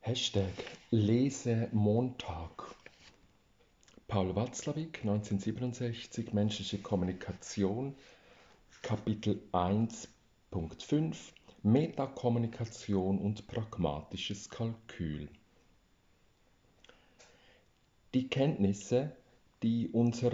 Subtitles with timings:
[0.00, 0.52] Hashtag
[0.90, 2.74] Lesemontag.
[4.06, 7.94] Paul Watzlawick, 1967, Menschliche Kommunikation,
[8.80, 11.14] Kapitel 1.5
[11.62, 15.28] Metakommunikation und pragmatisches Kalkül.
[18.14, 19.12] Die Kenntnisse,
[19.62, 20.32] die unser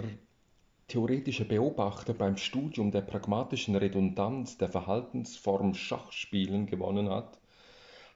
[0.87, 7.39] theoretischer Beobachter beim Studium der pragmatischen Redundanz der Verhaltensform Schachspielen gewonnen hat,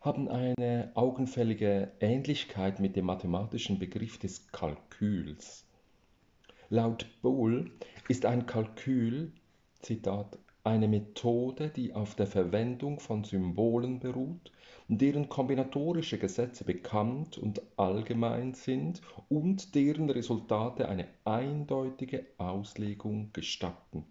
[0.01, 5.65] haben eine augenfällige Ähnlichkeit mit dem mathematischen Begriff des Kalküls.
[6.69, 7.69] Laut Boole
[8.07, 9.33] ist ein Kalkül,
[9.81, 14.51] Zitat, eine Methode, die auf der Verwendung von Symbolen beruht,
[14.87, 24.05] deren kombinatorische Gesetze bekannt und allgemein sind und deren Resultate eine eindeutige Auslegung gestatten.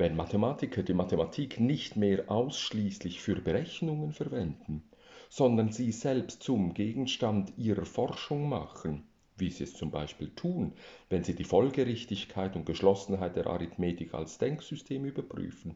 [0.00, 4.88] Wenn Mathematiker die Mathematik nicht mehr ausschließlich für Berechnungen verwenden,
[5.28, 10.74] sondern sie selbst zum Gegenstand ihrer Forschung machen, wie sie es zum Beispiel tun,
[11.08, 15.74] wenn sie die Folgerichtigkeit und Geschlossenheit der Arithmetik als Denksystem überprüfen,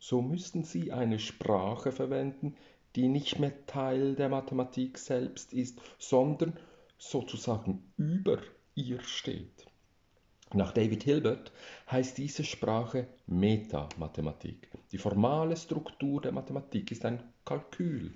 [0.00, 2.56] so müssten sie eine Sprache verwenden,
[2.96, 6.58] die nicht mehr Teil der Mathematik selbst ist, sondern
[6.98, 8.40] sozusagen über
[8.74, 9.71] ihr steht.
[10.54, 11.50] Nach David Hilbert
[11.90, 14.68] heißt diese Sprache Metamathematik.
[14.92, 18.12] Die formale Struktur der Mathematik ist ein Kalkül.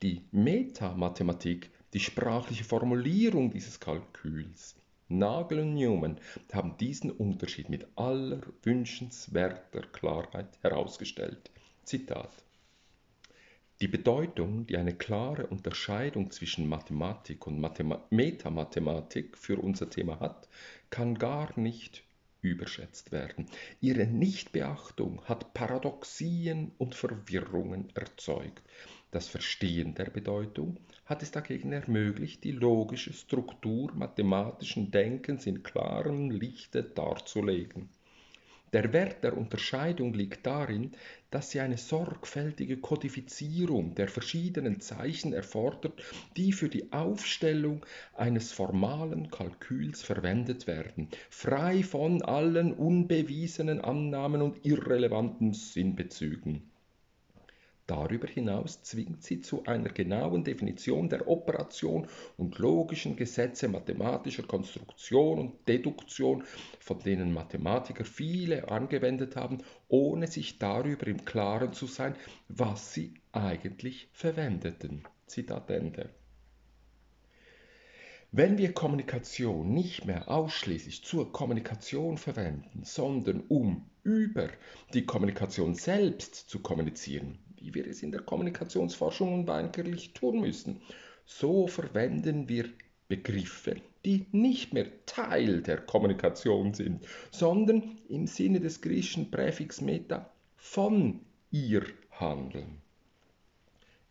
[0.00, 4.76] Die Metamathematik, die sprachliche Formulierung dieses Kalküls.
[5.08, 6.18] Nagel und Newman
[6.52, 11.50] haben diesen Unterschied mit aller wünschenswerter Klarheit herausgestellt.
[11.82, 12.30] Zitat
[13.82, 20.48] die Bedeutung, die eine klare Unterscheidung zwischen Mathematik und Mathema Metamathematik für unser Thema hat,
[20.90, 22.04] kann gar nicht
[22.42, 23.46] überschätzt werden.
[23.80, 28.62] Ihre Nichtbeachtung hat Paradoxien und Verwirrungen erzeugt.
[29.10, 36.30] Das Verstehen der Bedeutung hat es dagegen ermöglicht, die logische Struktur mathematischen Denkens in klarem
[36.30, 37.88] Lichte darzulegen.
[38.72, 40.92] Der Wert der Unterscheidung liegt darin,
[41.30, 46.02] dass sie eine sorgfältige Kodifizierung der verschiedenen Zeichen erfordert,
[46.38, 47.84] die für die Aufstellung
[48.14, 56.71] eines formalen Kalküls verwendet werden, frei von allen unbewiesenen Annahmen und irrelevanten Sinnbezügen.
[57.86, 62.06] Darüber hinaus zwingt sie zu einer genauen Definition der Operation
[62.36, 66.44] und logischen Gesetze mathematischer Konstruktion und Deduktion,
[66.78, 72.14] von denen Mathematiker viele angewendet haben, ohne sich darüber im Klaren zu sein,
[72.48, 75.02] was sie eigentlich verwendeten.
[75.26, 76.10] Zitat Ende.
[78.30, 84.48] Wenn wir Kommunikation nicht mehr ausschließlich zur Kommunikation verwenden, sondern um über
[84.94, 90.80] die Kommunikation selbst zu kommunizieren, wie wir es in der Kommunikationsforschung unweigerlich tun müssen.
[91.24, 92.66] So verwenden wir
[93.08, 100.30] Begriffe, die nicht mehr Teil der Kommunikation sind, sondern im Sinne des griechischen Präfix meta
[100.56, 102.80] von ihr handeln.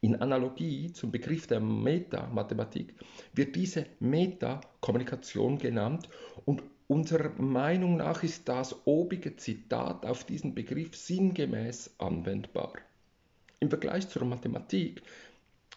[0.01, 2.95] In Analogie zum Begriff der Metamathematik
[3.33, 6.09] wird diese Metakommunikation genannt
[6.45, 12.73] und unserer Meinung nach ist das obige Zitat auf diesen Begriff sinngemäß anwendbar.
[13.63, 15.03] Im Vergleich zur Mathematik,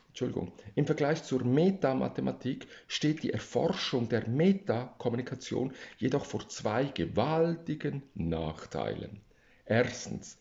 [0.09, 9.21] Entschuldigung, im Vergleich zur Metamathematik steht die Erforschung der Metakommunikation jedoch vor zwei gewaltigen Nachteilen.
[9.67, 10.39] Erstens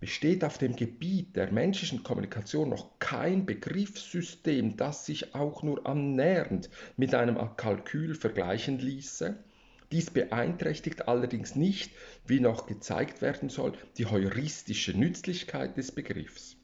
[0.00, 6.68] besteht auf dem Gebiet der menschlichen Kommunikation noch kein Begriffssystem, das sich auch nur annähernd
[6.98, 9.42] mit einem Kalkül vergleichen ließe.
[9.94, 11.92] Dies beeinträchtigt allerdings nicht,
[12.26, 16.56] wie noch gezeigt werden soll, die heuristische Nützlichkeit des Begriffs.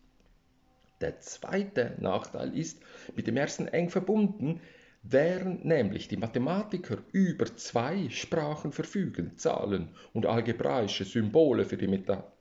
[1.00, 2.82] Der zweite Nachteil ist
[3.14, 4.60] mit dem ersten eng verbunden,
[5.04, 12.32] während nämlich die Mathematiker über zwei Sprachen verfügen, Zahlen und algebraische Symbole für die Meta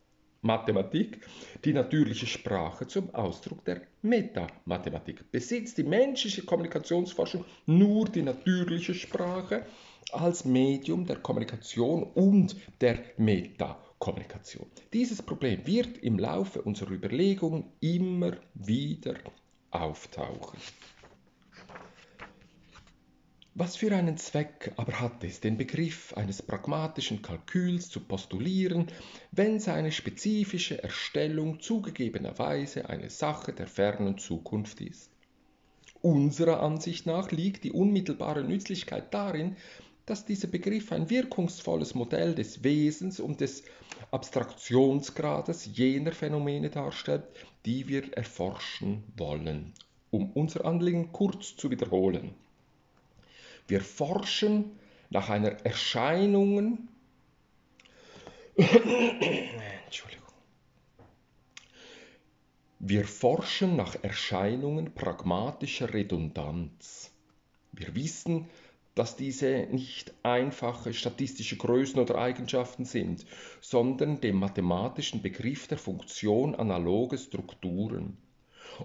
[0.41, 1.19] Mathematik,
[1.65, 5.29] die natürliche Sprache zum Ausdruck der Metamathematik.
[5.31, 9.65] Besitzt die menschliche Kommunikationsforschung nur die natürliche Sprache,
[10.11, 14.67] als Medium der Kommunikation und der Metakommunikation.
[14.93, 19.15] Dieses Problem wird im Laufe unserer Überlegungen immer wieder
[19.71, 20.59] auftauchen.
[23.55, 28.87] Was für einen Zweck aber hat es, den Begriff eines pragmatischen Kalküls zu postulieren,
[29.31, 35.11] wenn seine spezifische Erstellung zugegebenerweise eine Sache der fernen Zukunft ist?
[36.01, 39.57] Unserer Ansicht nach liegt die unmittelbare Nützlichkeit darin,
[40.09, 43.63] dass dieser Begriff ein wirkungsvolles Modell des Wesens und des
[44.11, 47.23] Abstraktionsgrades jener Phänomene darstellt,
[47.65, 49.73] die wir erforschen wollen.
[50.11, 52.33] um unser Anliegen kurz zu wiederholen.
[53.67, 54.71] Wir forschen
[55.11, 56.89] nach einer Erscheinungen
[59.85, 60.25] Entschuldigung.
[62.79, 67.11] Wir forschen nach Erscheinungen pragmatischer Redundanz.
[67.71, 68.49] Wir wissen,
[68.99, 73.25] dass diese nicht einfache statistische Größen oder Eigenschaften sind,
[73.61, 78.17] sondern dem mathematischen Begriff der Funktion analoge Strukturen.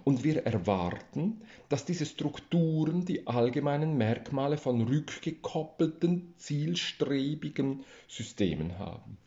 [0.04, 9.18] Und wir erwarten, dass diese Strukturen die allgemeinen Merkmale von rückgekoppelten, zielstrebigen Systemen haben.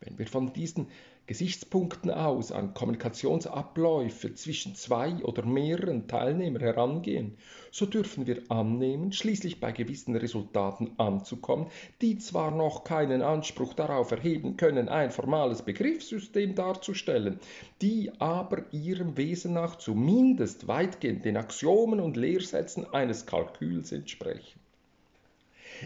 [0.00, 0.88] Wenn wir von diesen
[1.26, 7.36] Gesichtspunkten aus an Kommunikationsabläufe zwischen zwei oder mehreren Teilnehmern herangehen,
[7.72, 11.66] so dürfen wir annehmen, schließlich bei gewissen Resultaten anzukommen,
[12.00, 17.40] die zwar noch keinen Anspruch darauf erheben können, ein formales Begriffssystem darzustellen,
[17.82, 24.60] die aber ihrem Wesen nach zumindest weitgehend den Axiomen und Lehrsätzen eines Kalküls entsprechen.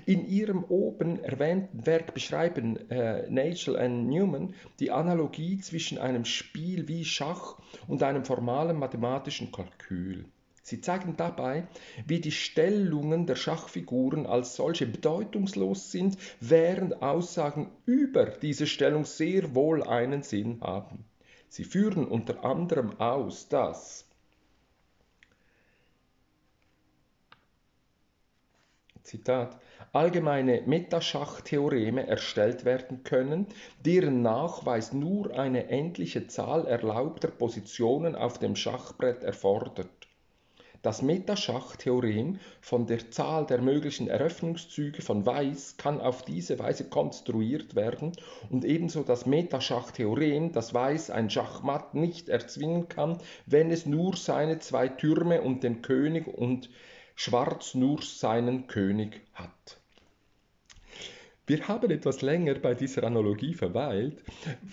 [0.06, 6.88] In ihrem oben erwähnten Werk beschreiben äh, Nagel und Newman die Analogie zwischen einem Spiel
[6.88, 7.58] wie Schach
[7.88, 10.26] und einem formalen mathematischen Kalkül.
[10.62, 11.66] Sie zeigen dabei,
[12.06, 19.54] wie die Stellungen der Schachfiguren als solche bedeutungslos sind, während Aussagen über diese Stellung sehr
[19.54, 21.04] wohl einen Sinn haben.
[21.48, 24.09] Sie führen unter anderem aus, dass
[29.02, 29.58] Zitat,
[29.93, 33.47] allgemeine Metaschachtheoreme erstellt werden können,
[33.85, 39.88] deren Nachweis nur eine endliche Zahl erlaubter Positionen auf dem Schachbrett erfordert.
[40.82, 47.75] Das Metaschachtheorem von der Zahl der möglichen Eröffnungszüge von Weiß kann auf diese Weise konstruiert
[47.75, 48.12] werden
[48.49, 54.58] und ebenso das Metaschachtheorem, dass Weiß ein Schachmatt nicht erzwingen kann, wenn es nur seine
[54.61, 56.70] zwei Türme und den König und
[57.22, 59.78] Schwarz nur seinen König hat.
[61.46, 64.25] Wir haben etwas länger bei dieser Analogie verweilt,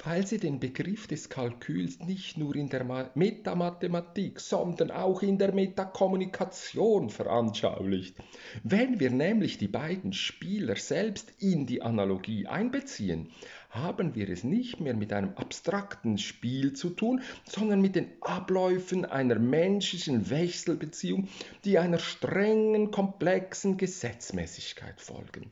[0.06, 5.54] weil sie den Begriff des Kalküls nicht nur in der Metamathematik, sondern auch in der
[5.54, 8.16] Metakommunikation veranschaulicht.
[8.64, 13.30] Wenn wir nämlich die beiden Spieler selbst in die Analogie einbeziehen,
[13.70, 19.06] haben wir es nicht mehr mit einem abstrakten Spiel zu tun, sondern mit den Abläufen
[19.06, 21.28] einer menschlichen Wechselbeziehung,
[21.66, 25.52] die einer strengen, komplexen Gesetzmäßigkeit folgen.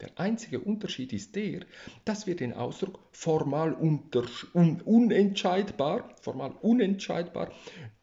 [0.00, 1.66] Der einzige Unterschied ist der,
[2.04, 7.50] dass wir den Ausdruck formal un unentscheidbar, formal unentscheidbar,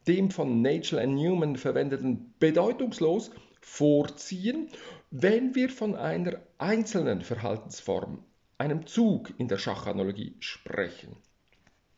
[0.06, 3.30] dem von Nagel und Newman verwendeten bedeutungslos
[3.62, 4.68] vorziehen,
[5.10, 8.22] wenn wir von einer einzelnen Verhaltensform
[8.58, 11.16] einem Zug in der Schachanalogie sprechen.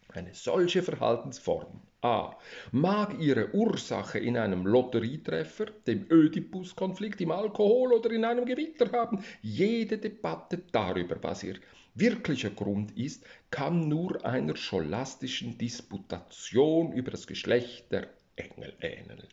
[0.09, 2.37] Eine solche Verhaltensform a.
[2.73, 9.25] mag ihre Ursache in einem Lotterietreffer, dem Ödipus-Konflikt, im Alkohol oder in einem Gewitter haben.
[9.43, 11.57] Jede Debatte darüber, was ihr
[11.95, 19.27] wirklicher Grund ist, kann nur einer scholastischen Disputation über das Geschlecht der Engel ähneln.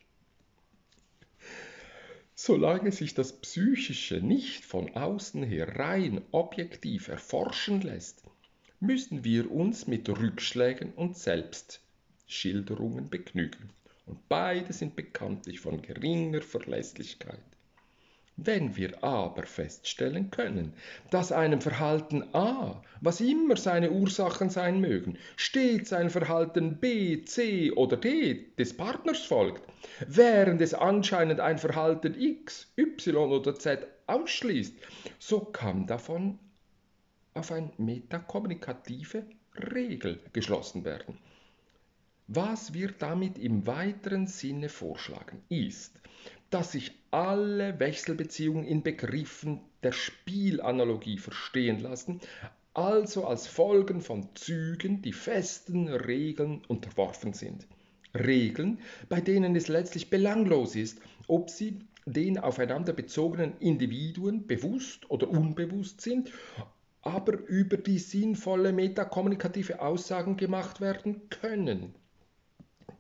[2.38, 8.24] Solange sich das Psychische nicht von außen her rein objektiv erforschen lässt,
[8.82, 13.70] müssen wir uns mit Rückschlägen und Selbstschilderungen begnügen.
[14.06, 17.55] Und beide sind bekanntlich von geringer Verlässlichkeit.
[18.38, 20.74] Wenn wir aber feststellen können,
[21.10, 27.72] dass einem Verhalten A, was immer seine Ursachen sein mögen, stets ein Verhalten B, C
[27.72, 29.64] oder D des Partners folgt,
[30.06, 34.76] während es anscheinend ein Verhalten X, Y oder Z ausschließt,
[35.18, 36.38] so kann davon
[37.36, 39.24] auf eine metakommunikative
[39.74, 41.18] Regel geschlossen werden.
[42.28, 46.02] Was wir damit im weiteren Sinne vorschlagen, ist,
[46.56, 52.22] dass sich alle Wechselbeziehungen in Begriffen der Spielanalogie verstehen lassen,
[52.74, 57.68] also als Folgen von Zügen, die festen Regeln unterworfen sind.
[58.14, 65.30] Regeln, bei denen es letztlich belanglos ist, ob sie den aufeinander bezogenen Individuen bewusst oder
[65.30, 66.32] unbewusst sind,
[67.02, 71.96] aber über die sinnvolle metakommunikative Aussagen gemacht werden können.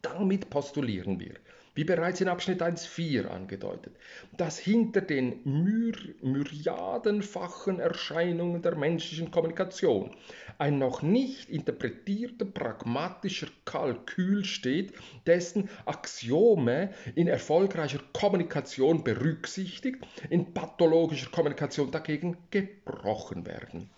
[0.02, 1.36] Damit postulieren wir,
[1.76, 3.96] wie bereits in Abschnitt 1.4 angedeutet,
[4.38, 10.12] dass hinter den myr myriadenfachen Erscheinungen der menschlichen Kommunikation
[10.58, 14.94] ein noch nicht interpretierter pragmatischer Kalkül steht,
[15.28, 23.90] dessen Axiome in erfolgreicher Kommunikation berücksichtigt, in pathologischer Kommunikation dagegen gebrochen werden.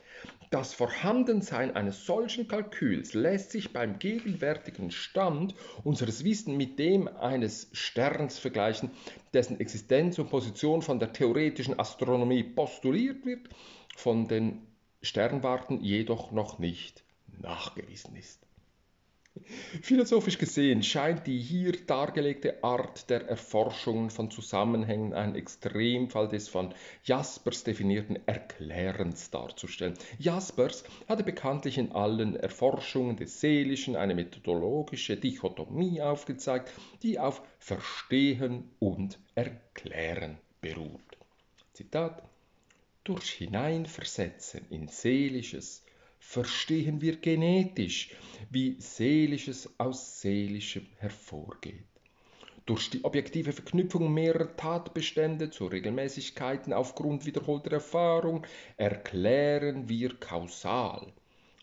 [0.49, 7.69] Das Vorhandensein eines solchen Kalküls lässt sich beim gegenwärtigen Stand unseres Wissens mit dem eines
[7.73, 8.91] Sterns vergleichen,
[9.33, 13.49] dessen Existenz und Position von der theoretischen Astronomie postuliert wird,
[13.95, 14.65] von den
[15.01, 17.03] Sternwarten jedoch noch nicht
[17.39, 18.46] nachgewiesen ist.
[19.81, 26.73] Philosophisch gesehen scheint die hier dargelegte Art der Erforschung von Zusammenhängen einen Extremfall des von
[27.03, 29.93] Jaspers definierten Erklärens darzustellen.
[30.19, 36.71] Jaspers hatte bekanntlich in allen Erforschungen des Seelischen eine methodologische Dichotomie aufgezeigt,
[37.03, 41.17] die auf Verstehen und Erklären beruht.
[41.73, 42.23] Zitat
[43.03, 45.83] Durch Hineinversetzen in Seelisches
[46.27, 48.13] verstehen wir genetisch,
[48.49, 51.87] wie Seelisches aus Seelischem hervorgeht.
[52.65, 61.13] Durch die objektive Verknüpfung mehrerer Tatbestände zu Regelmäßigkeiten aufgrund wiederholter Erfahrung erklären wir kausal,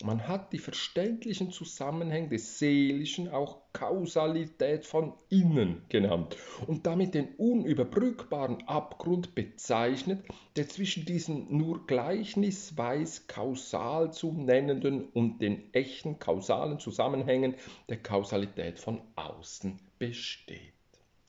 [0.03, 6.37] man hat die verständlichen Zusammenhänge des Seelischen auch Kausalität von innen genannt
[6.67, 10.25] und damit den unüberbrückbaren Abgrund bezeichnet,
[10.57, 17.55] der zwischen diesen nur gleichnisweis kausal zu nennenden und den echten kausalen Zusammenhängen
[17.89, 20.73] der Kausalität von außen besteht.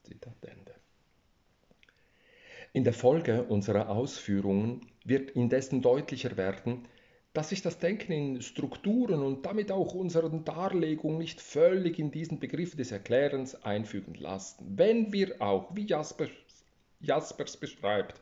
[0.04, 0.74] Zitat Ende.
[2.74, 6.88] In der Folge unserer Ausführungen wird indessen deutlicher werden,
[7.36, 12.40] dass sich das Denken in Strukturen und damit auch unseren Darlegungen nicht völlig in diesen
[12.40, 14.66] Begriff des Erklärens einfügen lassen.
[14.78, 16.30] Wenn wir auch, wie Jaspers,
[17.02, 18.22] Jaspers beschreibt,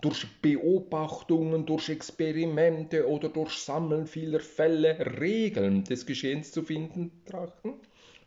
[0.00, 7.74] durch Beobachtungen, durch Experimente oder durch Sammeln vieler Fälle Regeln des Geschehens zu finden trachten,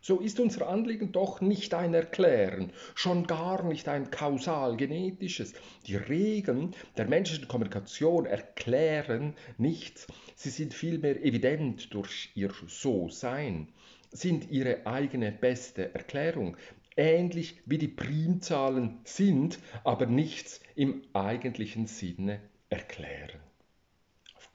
[0.06, 5.52] so ist unser Anliegen doch nicht ein Erklären, schon gar nicht ein kausal-genetisches.
[5.88, 13.66] Die Regeln der menschlichen Kommunikation erklären nichts, sie sind vielmehr evident durch ihr So-Sein,
[14.12, 16.56] sind ihre eigene beste Erklärung,
[16.96, 23.40] ähnlich wie die Primzahlen sind, aber nichts im eigentlichen Sinne erklären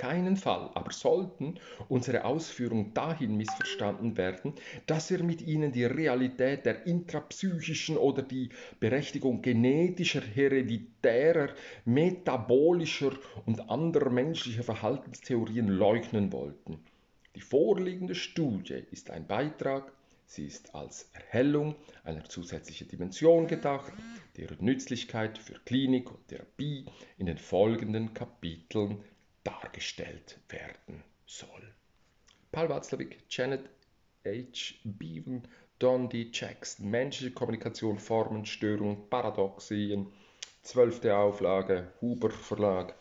[0.01, 4.53] keinen Fall aber sollten unsere Ausführungen dahin missverstanden werden,
[4.87, 11.49] dass wir mit ihnen die Realität der intrapsychischen oder die Berechtigung genetischer, hereditärer,
[11.85, 13.11] metabolischer
[13.45, 16.79] und anderer menschlicher Verhaltenstheorien leugnen wollten.
[17.35, 19.93] Die vorliegende Studie ist ein Beitrag,
[20.25, 23.93] sie ist als Erhellung einer zusätzlichen Dimension gedacht,
[24.35, 26.85] deren Nützlichkeit für Klinik und Therapie
[27.19, 29.03] in den folgenden Kapiteln
[29.43, 31.73] dargestellt werden soll.
[32.51, 33.69] Paul Watzlawick, Janet
[34.25, 34.75] H.
[34.83, 35.47] Beaven,
[35.79, 36.29] Don D.
[36.31, 40.11] Jackson, Menschliche Kommunikation, Formen, Störungen, Paradoxien,
[40.61, 42.93] zwölfte Auflage, Huber Verlag,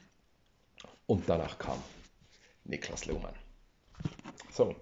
[1.06, 1.78] Und danach kam
[2.64, 3.36] Niklas Luhmann.
[4.52, 4.76] So,